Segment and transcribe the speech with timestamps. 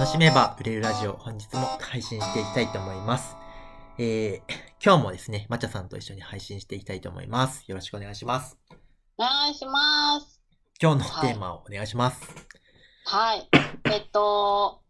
[0.00, 3.36] 楽しめば売れるラジオ、本日も配信していきたいと思います。
[3.98, 4.40] えー、
[4.82, 7.64] 今日もですね、まちゃさんと一緒に配信していきたいと思います。
[7.66, 8.56] よろしくお願いします。
[9.18, 10.40] お願いします。
[10.80, 12.34] 今日のテーマをお願いします。
[13.04, 13.46] はい。
[13.92, 14.80] えっと、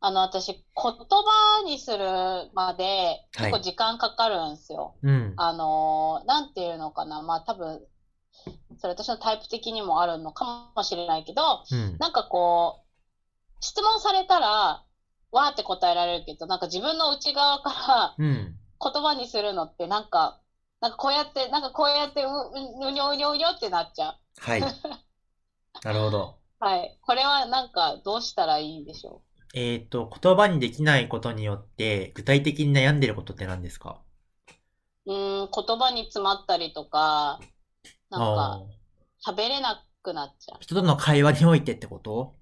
[0.00, 2.06] あの、私、言葉にする
[2.54, 4.94] まで結構時間かかるんですよ。
[5.02, 5.34] うん。
[5.36, 7.20] あの、なんていうのかな。
[7.20, 7.86] まあ多分、
[8.78, 11.98] それ私のタイプ的にもあるのかもしれないけど、うん。
[11.98, 12.83] なんかこう、
[13.64, 14.84] 質問されたら、
[15.32, 18.56] わーって答えられるけど、なんか自分の内側からうん。
[18.78, 20.40] 言葉にするのってなんか、
[20.82, 24.16] なんかこうやって、なんかこうやってう、ううにょうにょうにょってなっちゃう。
[24.38, 24.60] はい。
[25.82, 26.36] なるほど。
[26.60, 26.98] はい。
[27.00, 29.22] これはなんかどうしたらいいんでしょ
[29.54, 34.02] えっ、と、言葉にできないことによって、具体的に悩んでることって何ですか？
[35.06, 37.40] うん、言葉に詰まったりとか、
[38.10, 38.62] なんか
[39.26, 42.34] 喋れなくなっちゃ人との会話においてってこと？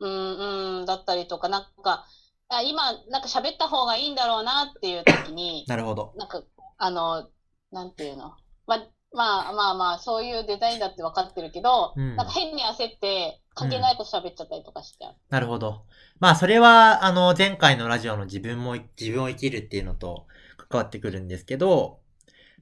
[0.00, 0.06] う。
[0.06, 2.06] うん、うん、だったりとか、なんか、
[2.48, 6.12] あ今、なんか喋った方がいいんだろうなっていう時に、 なるほど。
[6.16, 6.42] なんか、
[6.78, 7.28] あの、
[7.72, 8.34] なんていうの？
[8.66, 8.78] ま、
[9.12, 15.14] まあまあまあ、そういうデザインだって分かってるけど、うんなんか変に焦って、関係ないこと喋っちゃったりとかしちゃう。
[15.30, 15.86] なるほど。
[16.20, 20.26] まあ、それは、あの、前回のラジオの自分も、自分を生きるっていうのと
[20.68, 22.00] 関わってくるんですけど、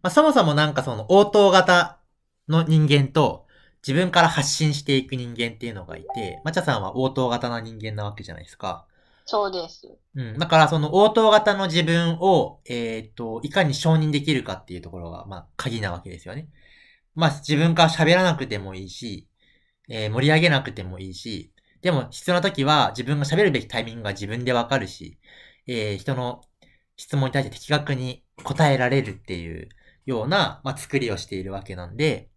[0.03, 1.99] まあ、そもそもなんかその応答型
[2.49, 3.44] の人間と、
[3.87, 8.89] 自分から発信していく人間っていうのがいて、まちゃさんは応答型な人間なわけじゃないですか。
[9.27, 9.99] そうです。
[10.15, 10.39] うん。
[10.39, 16.49] だからその応答型の自分を、えっ、と、いかに承認できるかっていうところが、まあ、鍵なわけですよね。
[17.15, 19.29] まあ、自分から喋らなくてもいいし、
[19.89, 25.19] えー盛り上げなくてもいいし、でも必要な時は自分が喋るべきタイミングが自分でわかるし、
[25.67, 26.43] えー人の
[26.97, 29.69] 質問に対して的確に答えられるっていう
[30.07, 32.34] ような、まあ、作りをしているわけなんで、うん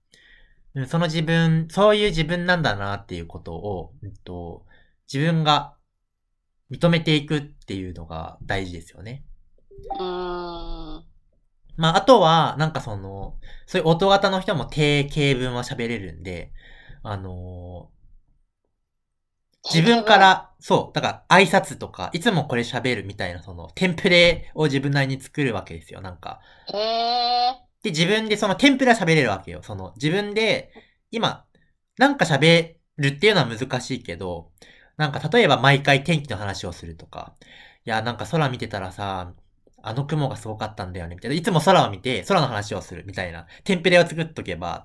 [0.87, 4.65] その自分、そういう自分なんだなっていうことを、うんと、
[5.11, 5.75] 自分が
[6.71, 9.25] 認めていくっていうのが大事ですよね。
[9.99, 11.05] うーん。
[11.77, 16.51] まあ、あとは、なんかその、そういう音型の人も低形文は喋れるんで、
[17.03, 17.97] あのー
[19.63, 20.17] 自分か。
[20.17, 26.39] ら、そう、だから挨拶とか、いつもこれ喋るみたいな、その、テンプレを自分なりに作るわけですよ、なんか。
[26.73, 27.66] へえ。
[27.83, 29.61] で、自分でそのテンプレは喋れるわけよ。
[29.63, 30.71] その、自分で、
[31.11, 31.45] 今、
[31.97, 34.51] なんか喋るっていうのは難しいけど、
[34.97, 37.35] なんか例えば毎回天気の話をするとか、
[37.85, 39.33] いや、なんか空見てたらさ、
[39.83, 41.35] あの雲がすごかったんだよね、みたいな。
[41.37, 43.47] いつも空を見て、空の話をする、みたいな。
[43.63, 44.83] テンプレを作っとけば、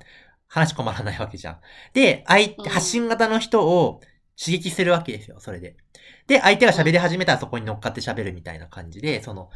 [0.48, 1.60] 話困らないわけじゃん。
[1.94, 4.00] で、相手、うん発信型の人を
[4.38, 5.76] 刺激するわけですよ、それで。
[6.26, 9.50] で、相手が喋り始めたらそこに乗っかって喋るみたいな感じで、その、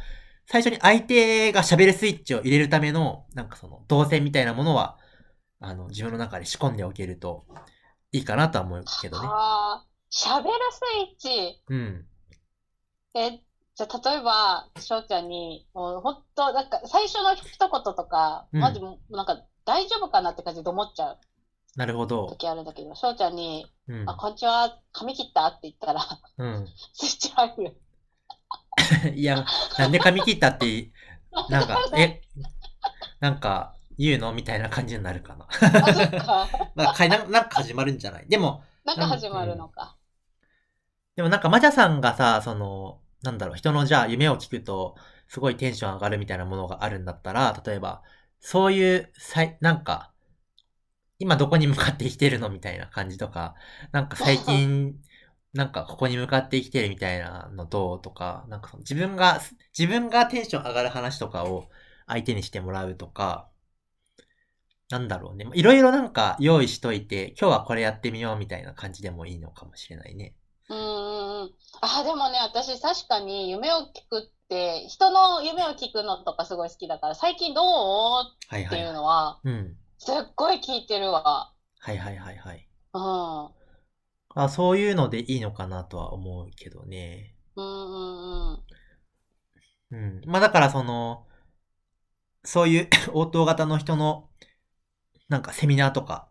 [0.47, 4.97] 最初に相手が喋るスイッチを入れるための、なんかその、動線みたいなものは、
[5.59, 7.45] あの、自分の中で仕込んでおけると、
[8.13, 9.27] いいかなとは思うけどね。
[9.29, 10.81] ああ、喋るス
[11.27, 11.63] イッチ。
[11.67, 12.05] うん。
[13.15, 13.41] え、
[13.75, 18.79] じゃあ、例えば、翔ちゃんに、もう本当、なんか、最初の一言とか、うんマジ、
[19.09, 21.17] なんか、大丈夫かなって感じで思っちゃう
[21.75, 22.27] なるほど。
[22.27, 24.15] 時あるんだけど、翔ちゃんに、うんあ、。
[24.15, 26.01] こんにちは、髪切ったって言ったら、
[26.37, 26.67] うん。
[26.93, 27.81] スイッチ入る。
[29.15, 29.45] いや、
[29.77, 30.91] なんで髪切ったって、
[31.49, 32.21] なんか、え、
[33.19, 35.47] なんか、言うのみたいな感じになるかな。
[35.49, 36.47] あ、そっか。
[36.75, 38.27] まあ、かなんか始まるんじゃない？
[38.27, 39.95] でも、なんか始まるのか。
[41.15, 44.95] でもなんか、まちゃさんがさ、その、なんだろう、人のじゃあ夢を聞くと、
[45.27, 48.03] すごいテンション上がるみたいなものがあるんだったら、例えば、
[48.39, 50.13] そういう、さい、なんか、
[51.19, 52.49] 今どこに向かって生きてるの？
[52.51, 53.55] みたいな感じとか、
[53.91, 54.95] なんか最近、
[55.57, 59.41] なんかここに向かって生きてるみたいなのどうとか、なんか自分が、
[59.77, 61.67] 自分がテンション上がる話とかを
[62.05, 63.49] 相手にしてもらうとか、
[64.89, 65.47] なんだろうね。
[65.55, 70.35] いろいろなんか用意しといて、今日はこれやってみようみたいな感じでもいいのかもしれないね。
[70.69, 70.77] うん。
[71.81, 77.65] あ、でもね、私確かに夢を聞くって、人の夢を聞くのとかすごい好きだから、最近どう？
[77.65, 78.65] はいはい。
[78.65, 79.75] っていうのは、うん。
[79.97, 81.51] すっごい聞いてるわ。
[81.79, 82.67] はいはいはいはい。
[82.93, 83.56] うん。
[84.43, 87.33] あ、そういうのでいいのかなとは思うけどね。
[87.55, 88.63] うんうん
[89.91, 89.97] うん。
[89.97, 90.21] うん。
[90.27, 91.25] まあだからその、
[92.43, 94.29] そういう 応答型の人の、
[95.27, 96.29] なんかセミナーとか、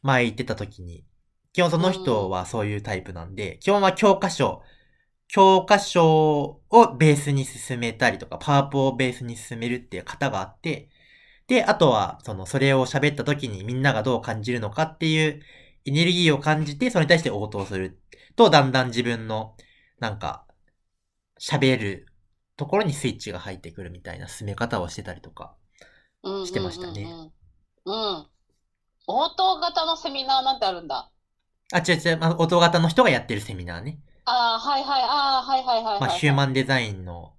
[0.00, 1.04] 前行ってた時に、
[1.52, 4.62] 基本その人はそういうタイプなんで、基本は教科書、
[5.28, 10.88] 教科書をベースに進めたりとか、パワポをベースに進めるっていう型があって、
[11.46, 15.42] で、あとは、その、それを喋った時にみんながどう感じるのかっていう
[15.84, 18.00] エネルギーを感じて、それに対して応答する
[18.36, 19.56] と、だんだん自分の、
[19.98, 20.46] なんか、
[21.40, 22.06] 喋る
[22.56, 25.56] ところにスイッチが入ってくるみたいな進め方をしてたりとか。
[26.22, 27.32] うんうんうんうんしてましたね。
[27.84, 28.26] うん。
[29.06, 31.10] 応答型のセミナーなんてあるんだ。
[31.72, 33.98] あ、違う違う、まあ、音型の人がやってるセミナーね。
[34.24, 36.00] ああ、はいはい、ああ、はいはいはい、はい。
[36.00, 37.34] まあ、ヒューマンデザインの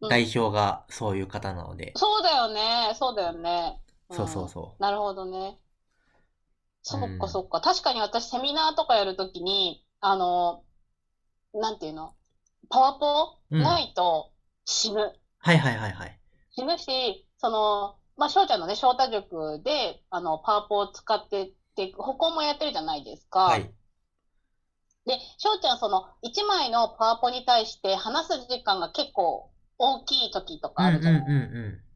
[0.00, 1.92] うん代表がそういう方なので。
[1.96, 3.80] そうだよね、そうだよね。
[4.10, 4.82] んそうそうそう。
[4.82, 5.58] なるほどね。
[6.88, 7.60] そっうんかそっか。
[7.60, 10.64] 確かに私セミナーとかやるときに、あの、
[11.52, 12.14] なんていうの？
[12.70, 14.30] パワポうんないと
[14.64, 15.12] 死ぬ。
[15.38, 16.18] はいはいはいはい。
[16.50, 23.40] 死ぬし、その、まあ、翔ちゃんのね、翔太塾で、あの、パワポを使ってって、歩行もやってるじゃないですか。
[23.40, 23.70] はい。
[25.06, 31.87] で、翔ちゃん、その、1枚のパワポに対して話す時間が結構大きい時とかあるじゃない、うんうんうん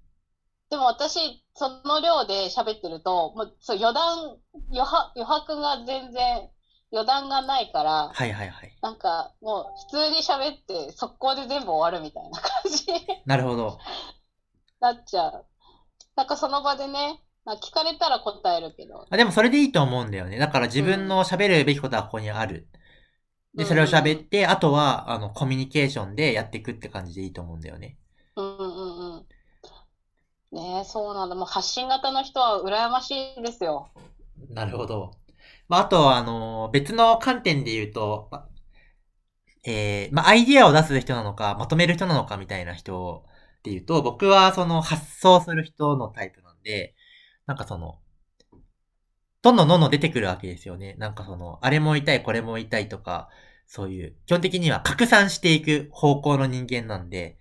[0.73, 4.39] でも私、その量で喋ってると、もうそう余談
[4.71, 6.49] 余白、余白が全然
[6.91, 8.79] 余談がないから、はいはいはい。
[8.81, 13.79] なんかもう普通に喋って速攻で全部終わるみたいな感じになるほど。
[14.81, 15.45] なっちゃう。
[16.17, 19.07] なんかその場でね、まあ聞かれたら答えるけど。
[19.11, 20.39] あでもそれでいいと思うんだよね。
[20.39, 22.67] だから自分の喋るべきことはここにある。
[23.55, 27.99] で、それを喋って、あとは、あの、コミュニケーションでやっていくって感じでいいと思うんだよね。
[28.37, 28.72] うんうんうん。
[30.53, 31.35] ねえ、そうなんだ。
[31.35, 33.91] もう発信型の人は羨ましいですよ。
[34.51, 35.13] なるほど。
[35.69, 38.47] まあ、あと、あの、別の観点で言うと、ま
[39.65, 43.25] えー、まあ、アイディアを出す人なのか、まとめる人なのかみたいな人
[43.61, 46.95] っていうと、僕はその発想する人のタイプなんで、
[47.47, 47.99] なんかその、
[49.41, 50.97] どんどんどんどん出てくるわけですよね。
[50.99, 53.29] なんかその、あれも言い、これも言いとか、
[53.67, 57.39] そういう、基本的には拡散していく方向の人間なんで、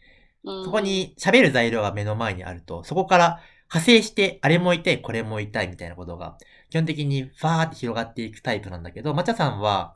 [0.61, 3.41] そこに喋る材料が目の前にあると、そこから
[3.73, 6.37] 派生して、あれも言いこれも言いたいみたいなことが、
[6.69, 9.95] 基本的にファーって広がっていくタイプなんだけど、まちゃさんは、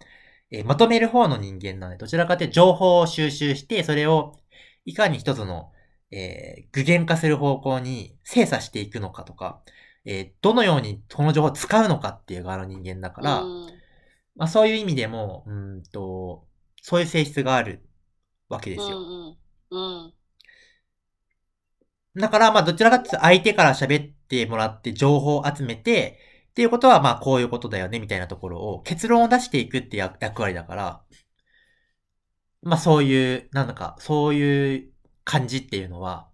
[0.52, 4.38] えーまとめる方の人間なので、どちらかというと情報を収集して、それを
[4.86, 5.72] いかに一つの、
[6.12, 9.62] えー具現化する方向に精査していくのかとか、
[10.06, 13.82] えーどのようにこの情報を使うのかっていう側の人間だから、うん。
[14.36, 16.48] まあそういう意味でも、うーんと、
[16.82, 17.88] そういう性質がある
[18.50, 19.00] わけですよ。
[19.00, 19.38] うん
[19.72, 20.06] うん。
[20.06, 20.14] うん
[22.18, 26.20] だから、まあ、どちらかっていうと相手から喋ってもらって情報を集めて、
[26.52, 31.02] っていうことは、まあ、こういうことだよね、みたいなところを結論を出していくって役役割だから、
[32.62, 34.90] まあ、そういう、なんだか、そういう
[35.26, 36.30] 感じっていうのは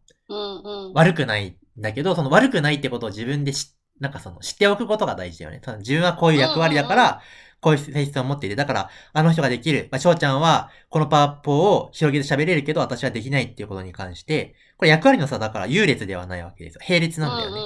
[0.94, 5.62] 悪くないんだけど、その悪くないってことを自分でし、なんかその知っておくことが大事だよね。
[5.64, 7.22] その自分はこういう役割だから、
[7.62, 9.88] こういう性質を持っていて、だから、あの人ができる。
[9.92, 16.82] まあ、翔ちゃんは、このパワポを広げて喋れるけど、私はできないっていうことに関して、これ役割の差だから優劣ではないわけですよ。
[16.88, 17.62] 並列なんだよね。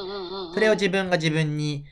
[0.54, 1.86] それを自分が自分に、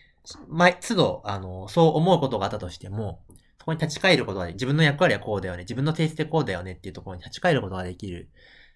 [0.49, 3.21] 毎、都度、あの、そう思うことがあったとしても、
[3.63, 8.29] そこに立ち返ることがで自分の役割はこうだよね、自分の性質でこうだよねっていうところに立ち返ることができる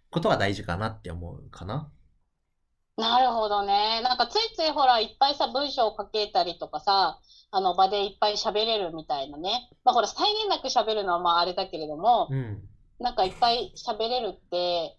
[0.10, 1.90] ことが大事かなって思うかな。
[2.98, 4.02] なるほどね。
[4.04, 7.20] なんかついついほら、いっぱいさ、文章を書けたりとかさ、
[7.52, 9.70] あの場でいっぱい喋れるみたいなね。
[9.86, 12.68] まあほら、際限なく喋るのはまああれだけれども、うん。
[13.00, 14.98] なんかいっぱい喋れるって、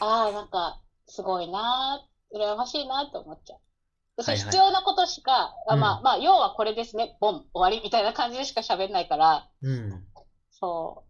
[0.00, 4.22] ああ、なんかすごいなー、羨ましいなって思っちゃう。
[4.22, 10.04] そはいはいれ必要なことしか、あまあうんまあ、要はこれですね、ボン、終わりみたいな感じでしか喋んないから、うん。
[10.50, 11.04] そ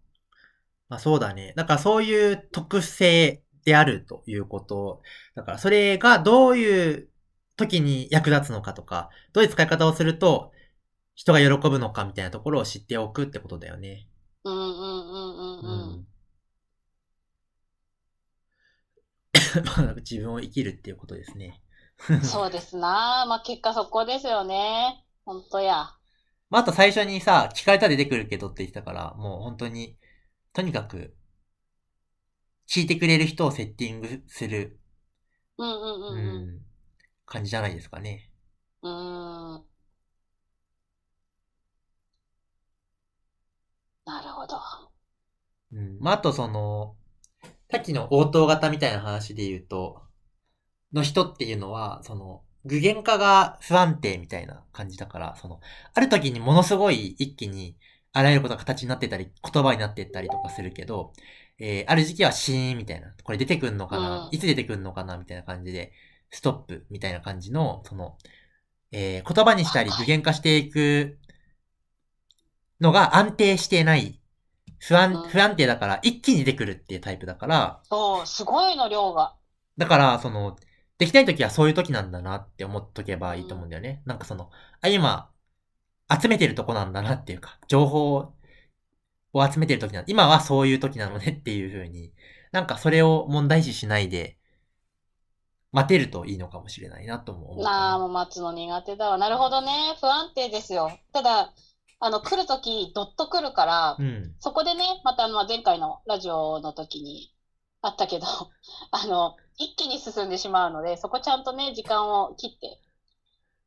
[0.90, 1.54] まあそうだね。
[1.56, 5.02] だからそういう特性であるということ。
[5.34, 7.08] だからそれがどういう
[7.56, 10.52] 時に役立つのかとか、どういう使い方をすると
[11.14, 14.06] 人が喜ぶのかみたいなところを知っておくってことだよね。
[14.44, 14.50] う。
[14.50, 16.06] うんうんうんうんうん。
[19.84, 21.60] まあ自分を生きるっていうことですね。
[22.22, 23.26] そうですな。
[23.28, 25.04] まあ結果そこですよね。
[25.24, 25.90] 本当や。
[26.50, 29.98] まああと最初にさ、聞かれたら出てくるけどって言ってたから、もう本当に、
[30.52, 31.16] とにかく、
[32.68, 34.78] 聞いてくれる人をセッティングする、
[35.58, 36.56] うんうんううんうん。
[36.56, 36.60] ん、
[37.26, 38.30] 感じじゃないですかね。
[38.82, 39.64] うーん。
[44.04, 44.56] なるほど。
[45.72, 45.98] うん。
[46.00, 46.96] まあ、あとその、
[47.70, 50.02] さっきの応答型みたいな話で言うと、
[50.92, 55.60] の人っていうのは、その、具現化が不安定みたいな感じだから、その、
[55.94, 57.76] ある時にものすごい一気に、
[58.12, 61.12] あらゆることが形になってたり、言葉になってったりとかするけど、
[61.58, 65.92] えー、ある時期はシーンみたいな、これ出てくんのかな、うんいつ出てくんのかなみたいな感じで、
[66.30, 68.16] ストップみたいな感じの、その、
[68.92, 71.18] えー、言葉にしたり具現化していく
[72.80, 74.20] のが安定してない。
[74.78, 79.34] 不安、うん不安定だから一気に出てくるっていうタイプだから、そう、すごいの量が。
[79.76, 80.56] だから、その、
[80.98, 84.02] できない時はそういう時なんだなって思っとけばいいと思うんだよね。
[84.04, 84.50] なんかその、
[84.80, 85.30] あ、今、
[86.10, 88.32] 集めてるとこなんだなっていうか、情報
[89.32, 92.12] を集めてる時な今はそういう時なのねっていう風に、
[92.52, 94.38] なんかそれを問題視しないで、
[95.70, 97.98] 待てるといいのかもしれないなとも思うあ、な。
[97.98, 99.18] もう待つの苦手だわ。
[99.18, 99.96] なるほどね。
[100.00, 100.90] 不安定ですよ。
[101.12, 101.52] ただ、
[102.00, 104.34] あの、来るとき、どっと来るから、うん。
[104.40, 107.34] そこでね、またあの、前回のラジオの時に
[107.82, 108.26] あったけど、
[108.92, 112.80] あの、一気に進んでしまうので、そこちゃんとね、時間を切って、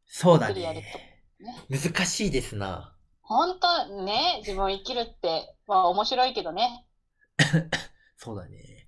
[0.07, 1.10] そうだゆっくりやると
[1.41, 1.55] ね。
[1.69, 2.95] 難しいですな。
[3.21, 6.85] 本当ね、自分を生きるって、は面白いけどね。
[8.17, 8.87] そうだね。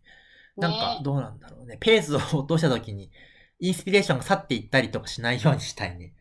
[0.58, 1.78] なんかね、どうなんだろうね。
[1.80, 3.12] ペースを落とした時に、
[3.60, 6.14] インスピレーションが去っていったりとかしないようにしたいね。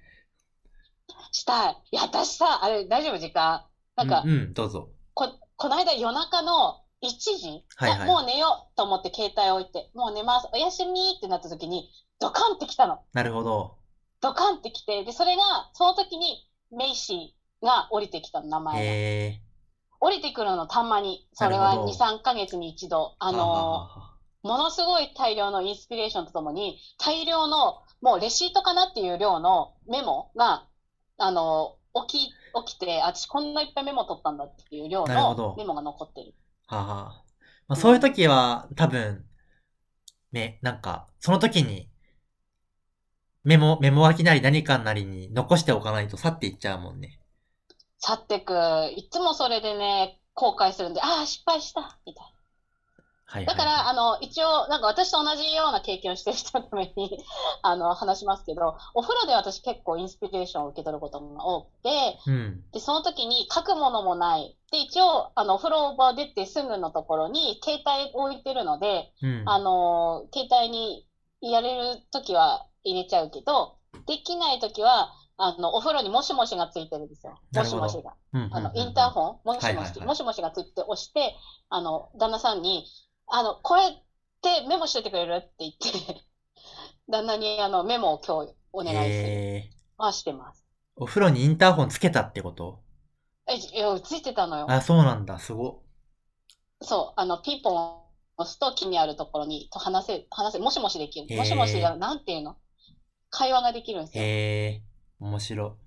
[1.33, 1.77] したい。
[1.91, 3.19] いや、私さ、あれ、大丈夫？
[3.19, 3.67] 時間。
[3.97, 4.91] なんか、うん、うん、どうぞ。
[5.15, 13.01] こ、この間夜中の1時、はいはいあもう寝ようと思って携帯置いて、もう寝ます、おやすみってなった時に、ドカンってきたの。
[13.13, 13.82] なるほど。
[14.23, 15.43] ドカンってきて、で、それが、
[15.75, 18.81] その時に、メイシーが降りてきたの、名前が。
[18.83, 19.41] え
[20.01, 21.29] 降りてくるの、たまに。
[21.35, 23.15] それはなるほど2、3ヶ月に一度。
[23.19, 23.33] あー。
[23.33, 24.13] のはははは
[24.43, 30.67] ものすごい大量のインスピレーションとともに、大量の、もうレシートかなっていう量のメモが、
[31.19, 31.77] あの、
[32.09, 32.29] 起き、
[32.67, 36.35] 起きて、あ、私こんないっぱいメモ取ったんだっていう量のメモが残ってる。
[36.67, 37.25] はあはあ
[37.69, 39.25] まあ、そういう時は、多分、
[40.33, 41.92] ね、なんか、その時に、
[43.45, 47.19] メモ、メモ書きなり何かなりに残しておかないと去っていっちゃうもんね。
[47.99, 48.55] 去ってく。
[48.97, 52.25] いつもそれでね、後悔するんで、ああ、失敗したみたい
[53.27, 53.47] はい、はい。
[53.47, 53.53] な。
[53.53, 57.19] だから、あの、一応、なんか私と同じような経験をしてる人のために、
[57.63, 62.65] あの、話しますけど、お風呂で私結構インスピレーションを受け取ることが多くて、うん。
[62.73, 64.57] で、その時に書くものもない。
[64.71, 69.43] で、一応、あの、お風呂場出てすぐのところに携帯置いてるので、うん。
[69.47, 71.07] あの、携帯に
[71.51, 77.39] やれる時は入れちゃうけど、できない時は、あの、お風呂にもしもしがついてるんですよ。
[77.55, 78.15] もしもしが。
[78.33, 81.35] うんうんうんうんあの、インターホン、もしもし、もしもしがついて押して、
[81.69, 82.87] あの、旦那さんに、
[83.27, 83.87] あの、これっ
[84.41, 86.21] てメモしといてくれるって言って、
[87.11, 89.09] 旦那にあの、メモを今日お願いする。
[89.09, 90.65] えー、はしてます。
[90.97, 92.81] お風呂にインターホンつけたってこと？
[93.49, 94.67] え、いや、ついてたのよ。
[94.71, 95.39] あ、そうなんだ。
[95.39, 95.83] すご。
[96.81, 98.02] そう、あの、ピンポン
[98.39, 101.37] を押すと木にあるところに、と話せ、話せ、もしもしできる。
[101.37, 102.57] もしもしが、なんていうの？
[103.31, 104.25] 会話ができるんですよ。
[104.25, 105.79] へえー、面白。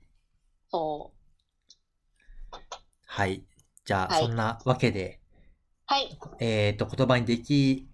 [0.69, 1.13] そ
[2.51, 2.57] う。
[3.05, 3.43] はい。
[3.85, 4.25] じゃあ、はい。
[4.25, 5.21] そんなわけで、
[5.85, 6.17] はい。
[6.39, 7.87] えっ、と、言葉にでき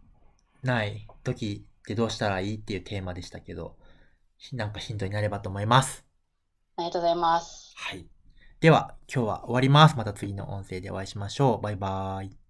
[0.63, 1.07] ない。
[1.23, 2.55] 時ってどうしたらい。
[2.55, 2.57] い。
[2.57, 2.77] ってい。
[2.77, 3.77] うテーマでしたけど、
[4.53, 5.65] なんかヒントになればと思い。
[5.65, 6.05] ます。
[6.77, 7.15] ありがとうござい。
[7.15, 7.73] ます。
[7.75, 8.07] はい。
[8.61, 9.97] では、今日は終わります。
[9.97, 11.07] また次の音声でお会い。
[11.07, 11.61] しましょう。
[11.61, 12.40] バイバーイ。